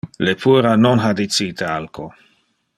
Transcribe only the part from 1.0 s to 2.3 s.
ha dicite alco.